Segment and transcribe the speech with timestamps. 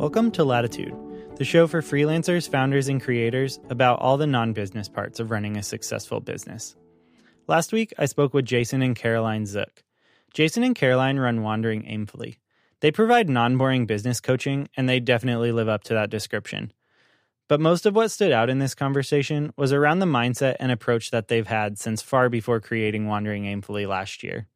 [0.00, 0.94] Welcome to Latitude,
[1.36, 5.58] the show for freelancers, founders, and creators about all the non business parts of running
[5.58, 6.74] a successful business.
[7.46, 9.84] Last week, I spoke with Jason and Caroline Zook.
[10.32, 12.38] Jason and Caroline run Wandering Aimfully.
[12.80, 16.72] They provide non boring business coaching, and they definitely live up to that description.
[17.46, 21.10] But most of what stood out in this conversation was around the mindset and approach
[21.10, 24.46] that they've had since far before creating Wandering Aimfully last year.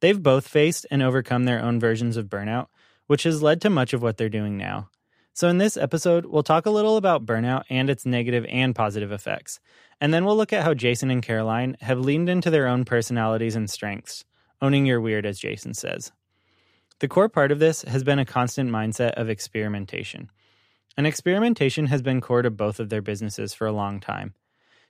[0.00, 2.68] They've both faced and overcome their own versions of burnout,
[3.06, 4.88] which has led to much of what they're doing now.
[5.32, 9.10] So, in this episode, we'll talk a little about burnout and its negative and positive
[9.10, 9.58] effects.
[10.00, 13.56] And then we'll look at how Jason and Caroline have leaned into their own personalities
[13.56, 14.24] and strengths,
[14.62, 16.12] owning your weird, as Jason says.
[17.00, 20.30] The core part of this has been a constant mindset of experimentation.
[20.96, 24.34] And experimentation has been core to both of their businesses for a long time.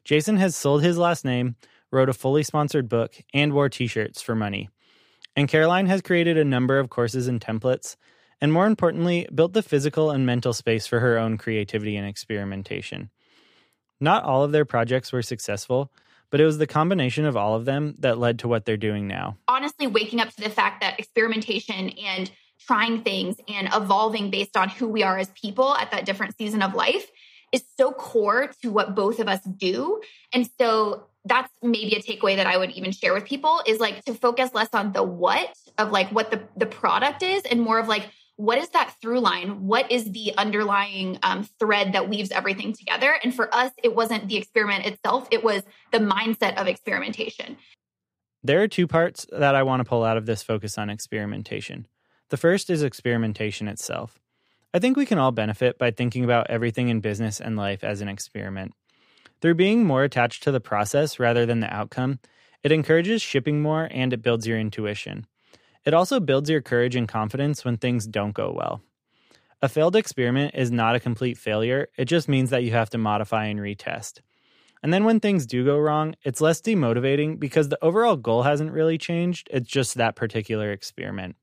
[0.05, 1.57] Jason has sold his last name,
[1.91, 4.69] wrote a fully sponsored book, and wore t shirts for money.
[5.35, 7.97] And Caroline has created a number of courses and templates,
[8.45, 13.09] and more importantly, built the physical and mental space for her own creativity and experimentation.
[14.03, 15.91] Not all of their projects were successful,
[16.29, 19.09] but it was the combination of all of them that led to what they're doing
[19.09, 19.39] now.
[19.49, 24.69] Honestly, waking up to the fact that experimentation and trying things and evolving based on
[24.69, 27.11] who we are as people at that different season of life
[27.51, 30.03] is so core to what both of us do.
[30.35, 34.05] And so that's maybe a takeaway that I would even share with people is like
[34.05, 37.79] to focus less on the what of like what the, the product is and more
[37.79, 39.67] of like, what is that through line?
[39.67, 43.15] What is the underlying um, thread that weaves everything together?
[43.23, 47.57] And for us, it wasn't the experiment itself, it was the mindset of experimentation.
[48.43, 51.87] There are two parts that I want to pull out of this focus on experimentation.
[52.29, 54.19] The first is experimentation itself.
[54.75, 58.01] I think we can all benefit by thinking about everything in business and life as
[58.01, 58.75] an experiment.
[59.41, 62.19] Through being more attached to the process rather than the outcome,
[62.63, 65.27] it encourages shipping more and it builds your intuition.
[65.85, 68.81] It also builds your courage and confidence when things don't go well.
[69.61, 72.99] A failed experiment is not a complete failure, it just means that you have to
[72.99, 74.21] modify and retest.
[74.83, 78.73] And then when things do go wrong, it's less demotivating because the overall goal hasn't
[78.73, 81.37] really changed, it's just that particular experiment.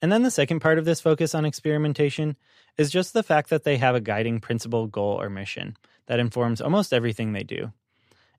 [0.00, 2.36] And then the second part of this focus on experimentation
[2.78, 5.76] is just the fact that they have a guiding principle, goal, or mission
[6.06, 7.72] that informs almost everything they do.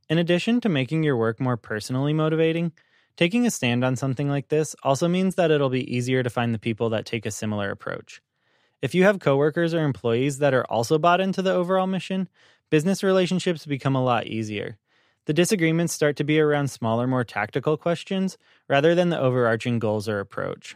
[0.10, 2.72] In addition to making your work more personally motivating,
[3.18, 6.54] taking a stand on something like this also means that it'll be easier to find
[6.54, 8.22] the people that take a similar approach.
[8.82, 12.28] If you have coworkers or employees that are also bought into the overall mission,
[12.70, 14.78] business relationships become a lot easier.
[15.26, 20.10] The disagreements start to be around smaller, more tactical questions rather than the overarching goals
[20.10, 20.76] or approach.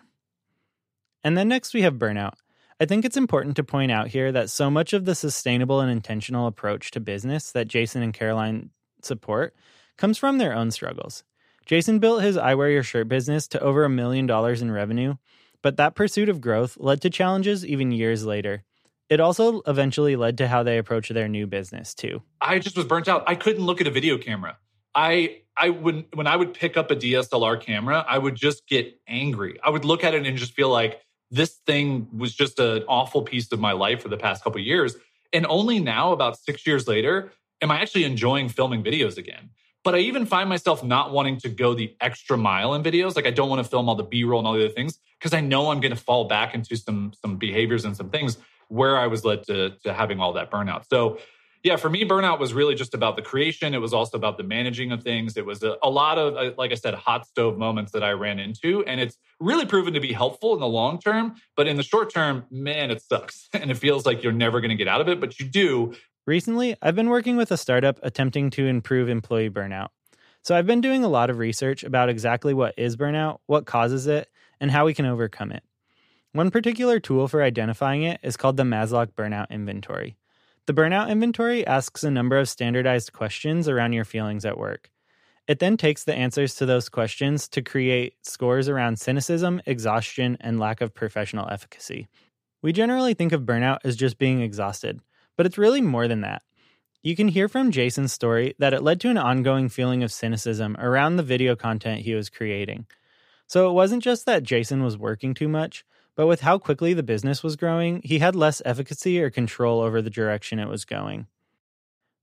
[1.24, 2.36] And then next we have burnout.
[2.80, 5.90] I think it's important to point out here that so much of the sustainable and
[5.90, 8.70] intentional approach to business that Jason and Caroline
[9.02, 9.56] support
[9.98, 11.24] comes from their own struggles.
[11.66, 15.16] Jason built his I Wear Your Shirt business to over a million dollars in revenue,
[15.64, 18.64] but that pursuit of growth led to challenges even years later.
[19.10, 22.22] It also eventually led to how they approach their new business too.
[22.40, 23.24] I just was burnt out.
[23.26, 24.58] I couldn't look at a video camera.
[24.94, 29.00] I I would when I would pick up a DSLR camera, I would just get
[29.08, 29.60] angry.
[29.64, 31.02] I would look at it and just feel like
[31.32, 34.96] this thing was just an awful piece of my life for the past couple years.
[35.34, 39.50] And only now, about six years later, am I actually enjoying filming videos again.
[39.86, 43.16] But I even find myself not wanting to go the extra mile in videos.
[43.16, 45.34] Like I don't want to film all the B-roll and all the other things because
[45.34, 48.38] I know I'm going to fall back into some some behaviors and some things
[48.68, 50.86] where I was led to, to having all that burnout.
[50.90, 51.20] So
[51.66, 53.74] yeah, for me, burnout was really just about the creation.
[53.74, 55.36] It was also about the managing of things.
[55.36, 58.12] It was a, a lot of, uh, like I said, hot stove moments that I
[58.12, 58.84] ran into.
[58.86, 61.34] And it's really proven to be helpful in the long term.
[61.58, 63.50] But in the short term, man, it sucks.
[63.56, 65.96] And it feels like you're never going to get out of it, but you do.
[66.28, 69.90] Recently, I've been working with a startup attempting to improve employee burnout.
[70.42, 74.08] So I've been doing a lot of research about exactly what is burnout, what causes
[74.08, 74.28] it,
[74.60, 75.62] and how we can overcome it.
[76.32, 80.18] One particular tool for identifying it is called the Maslach Burnout Inventory.
[80.66, 84.90] The burnout inventory asks a number of standardized questions around your feelings at work.
[85.48, 90.60] It then takes the answers to those questions to create scores around cynicism, exhaustion, and
[90.60, 92.08] lack of professional efficacy.
[92.64, 95.02] We generally think of burnout as just being exhausted,
[95.38, 96.42] but it's really more than that.
[97.02, 100.76] You can hear from Jason's story that it led to an ongoing feeling of cynicism
[100.80, 102.88] around the video content he was creating.
[103.48, 105.86] So it wasn't just that Jason was working too much,
[106.16, 110.02] but with how quickly the business was growing, he had less efficacy or control over
[110.02, 111.28] the direction it was going.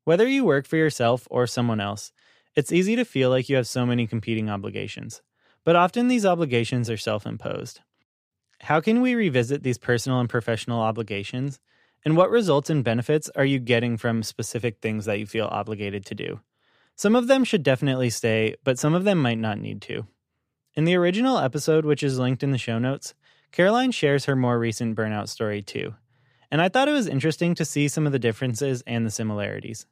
[0.05, 2.13] Whether you work for yourself or someone else,
[2.57, 5.23] it's easy to feel like you have so many competing obligations,
[5.65, 7.81] but often these obligations are self imposed.
[8.63, 11.61] How can we revisit these personal and professional obligations?
[12.05, 16.05] And what results and benefits are you getting from specific things that you feel obligated
[16.07, 16.41] to do?
[16.97, 20.07] Some of them should definitely stay, but some of them might not need to.
[20.75, 23.15] In the original episode, which is linked in the show notes,
[23.53, 25.95] Caroline shares her more recent burnout story too.
[26.51, 29.87] And I thought it was interesting to see some of the differences and the similarities.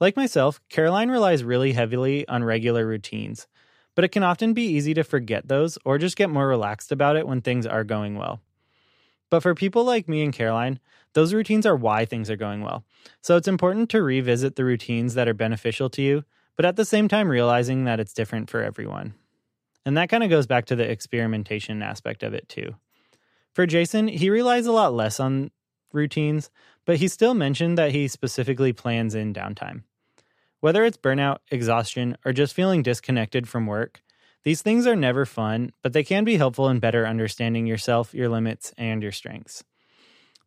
[0.00, 3.46] Like myself, Caroline relies really heavily on regular routines,
[3.94, 7.16] but it can often be easy to forget those or just get more relaxed about
[7.16, 8.40] it when things are going well.
[9.30, 10.80] But for people like me and Caroline,
[11.12, 12.84] those routines are why things are going well.
[13.20, 16.24] So it's important to revisit the routines that are beneficial to you,
[16.56, 19.14] but at the same time realizing that it's different for everyone.
[19.84, 22.74] And that kind of goes back to the experimentation aspect of it too.
[23.54, 25.50] For Jason, he relies a lot less on
[25.92, 26.50] routines,
[26.84, 29.82] but he still mentioned that he specifically plans in downtime.
[30.60, 34.02] Whether it's burnout, exhaustion, or just feeling disconnected from work,
[34.44, 38.28] these things are never fun, but they can be helpful in better understanding yourself, your
[38.28, 39.64] limits, and your strengths.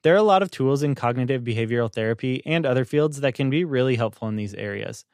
[0.04, 3.50] There are a lot of tools in cognitive behavioral therapy and other fields that can
[3.50, 5.06] be really helpful in these areas.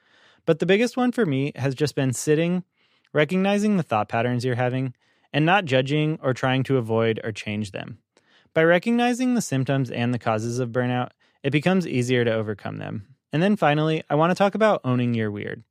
[0.46, 2.64] But the biggest one for me has just been sitting,
[3.12, 4.94] recognizing the thought patterns you're having,
[5.34, 7.98] and not judging or trying to avoid or change them.
[8.54, 11.10] By recognizing the symptoms and the causes of burnout,
[11.44, 13.16] it becomes easier to overcome them.
[13.34, 15.64] And then finally, I want to talk about owning your weird.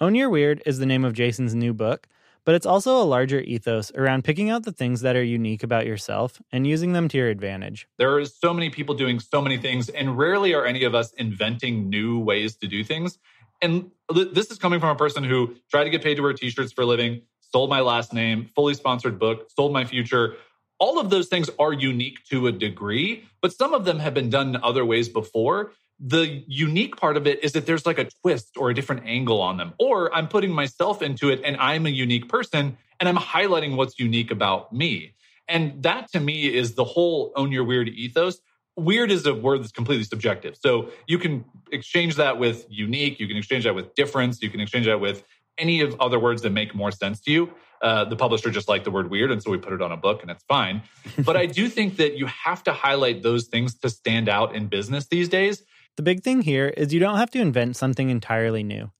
[0.00, 2.06] Own Your Weird is the name of Jason's new book,
[2.48, 5.84] but it's also a larger ethos around picking out the things that are unique about
[5.84, 7.86] yourself and using them to your advantage.
[7.98, 11.12] There are so many people doing so many things, and rarely are any of us
[11.18, 13.18] inventing new ways to do things.
[13.60, 13.90] And
[14.32, 16.72] this is coming from a person who tried to get paid to wear t shirts
[16.72, 17.20] for a living,
[17.52, 20.36] sold my last name, fully sponsored book, sold my future
[20.80, 24.30] all of those things are unique to a degree, but some of them have been
[24.30, 25.72] done other ways before.
[26.00, 29.40] The unique part of it is that there's like a twist or a different angle
[29.40, 33.16] on them, or I'm putting myself into it and I'm a unique person and I'm
[33.16, 35.14] highlighting what's unique about me.
[35.48, 38.38] And that to me is the whole own your weird ethos.
[38.76, 40.56] Weird is a word that's completely subjective.
[40.56, 44.60] So you can exchange that with unique, you can exchange that with difference, you can
[44.60, 45.24] exchange that with
[45.58, 47.50] any of other words that make more sense to you.
[47.82, 49.96] Uh, the publisher just liked the word weird, and so we put it on a
[49.96, 50.82] book, and it's fine.
[51.24, 54.66] but I do think that you have to highlight those things to stand out in
[54.66, 55.62] business these days.
[55.98, 58.92] The big thing here is you don't have to invent something entirely new.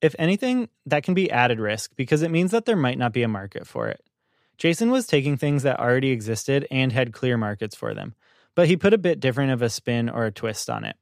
[0.00, 3.24] If anything, that can be added risk because it means that there might not be
[3.24, 4.00] a market for it.
[4.56, 8.14] Jason was taking things that already existed and had clear markets for them,
[8.54, 10.94] but he put a bit different of a spin or a twist on it.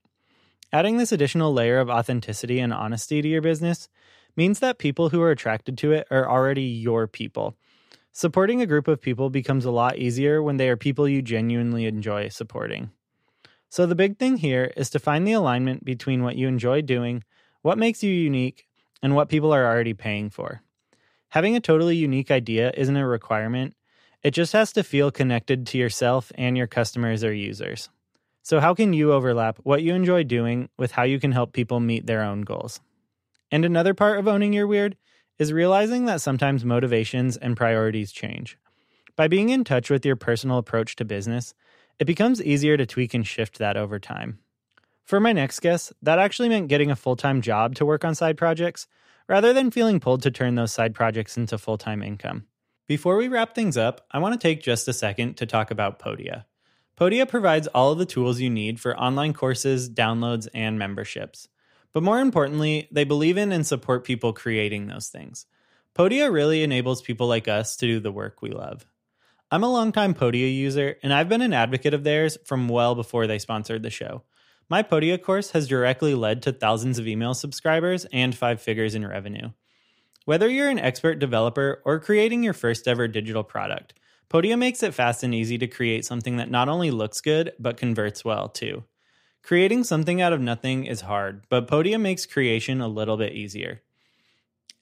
[0.73, 3.91] Adding this additional layer of authenticity and honesty to your business
[4.37, 7.55] means that people who are attracted to it are already your people.
[8.13, 11.85] Supporting a group of people becomes a lot easier when they are people you genuinely
[11.85, 12.93] enjoy supporting.
[13.75, 17.25] So, the big thing here is to find the alignment between what you enjoy doing,
[17.63, 18.69] what makes you unique,
[19.03, 20.63] and what people are already paying for.
[21.31, 23.75] Having a totally unique idea isn't a requirement,
[24.23, 27.89] it just has to feel connected to yourself and your customers or users.
[28.45, 31.81] So, how can you overlap what you enjoy doing with how you can help people
[31.81, 32.81] meet their own goals?
[33.51, 34.97] And another part of owning your weird
[35.37, 38.57] is realizing that sometimes motivations and priorities change.
[39.17, 41.55] By being in touch with your personal approach to business,
[41.99, 44.39] it becomes easier to tweak and shift that over time.
[45.05, 48.15] For my next guest, that actually meant getting a full time job to work on
[48.15, 48.87] side projects,
[49.29, 52.47] rather than feeling pulled to turn those side projects into full time income.
[52.87, 55.99] Before we wrap things up, I want to take just a second to talk about
[55.99, 56.45] Podia.
[56.99, 61.49] Podia provides all of the tools you need for online courses, downloads, and memberships.
[61.93, 65.47] But more importantly, they believe in and support people creating those things.
[65.95, 68.87] Podia really enables people like us to do the work we love.
[69.55, 73.29] I'm a longtime Podia user, and I've been an advocate of theirs from well before
[73.29, 74.25] they sponsored the show.
[74.69, 79.07] My Podia course has directly led to thousands of email subscribers and five figures in
[79.07, 79.51] revenue.
[80.25, 83.95] Whether you're an expert developer or creating your first ever digital product,
[84.29, 87.77] Podia makes it fast and easy to create something that not only looks good, but
[87.77, 88.83] converts well too.
[89.45, 93.83] Creating something out of nothing is hard, but Podia makes creation a little bit easier.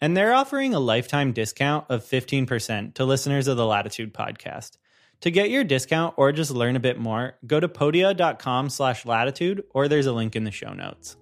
[0.02, 4.76] And they're offering a lifetime discount of 15% to listeners of the Latitude podcast.
[5.20, 9.62] To get your discount or just learn a bit more, go to podia.com slash latitude
[9.70, 11.16] or there's a link in the show notes.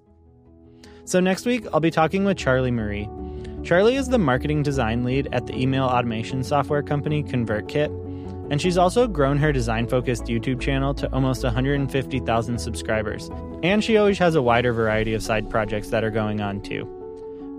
[1.04, 3.08] So next week, I'll be talking with Charlie Marie.
[3.62, 8.10] Charlie is the marketing design lead at the email automation software company ConvertKit
[8.50, 13.30] and she's also grown her design focused YouTube channel to almost 150,000 subscribers.
[13.62, 16.99] And she always has a wider variety of side projects that are going on too.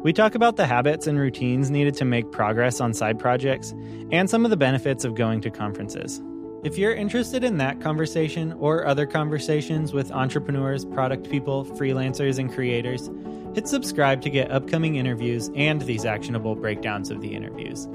[0.04, 3.76] We talk about the habits and routines needed to make progress on side projects
[4.12, 6.20] and some of the benefits of going to conferences.
[6.64, 12.52] If you're interested in that conversation or other conversations with entrepreneurs, product people, freelancers, and
[12.52, 13.12] creators,
[13.54, 17.88] hit subscribe to get upcoming interviews and these actionable breakdowns of the interviews.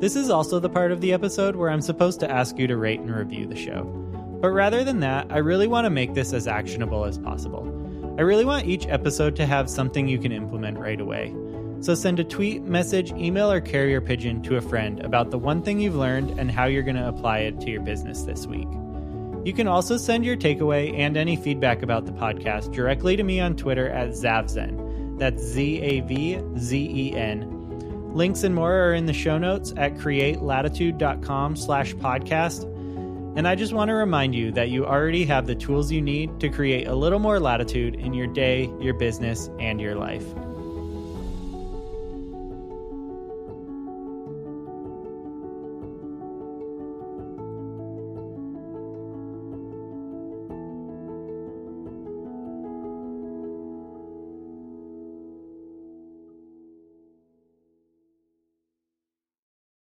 [0.00, 2.76] This is also the part of the episode where I'm supposed to ask you to
[2.76, 3.84] rate and review the show.
[4.40, 7.70] But rather than that, I really want to make this as actionable as possible.
[8.18, 11.34] I really want each episode to have something you can implement right away.
[11.80, 15.62] So send a tweet, message, email, or carrier pigeon to a friend about the one
[15.62, 18.68] thing you've learned and how you're going to apply it to your business this week.
[19.44, 23.40] You can also send your takeaway and any feedback about the podcast directly to me
[23.40, 25.18] on Twitter at Zavzen.
[25.18, 27.50] That's Z A V Z E N.
[28.14, 32.64] Links and more are in the show notes at createlatitude.com slash podcast.
[33.36, 36.38] And I just want to remind you that you already have the tools you need
[36.40, 40.24] to create a little more latitude in your day, your business, and your life.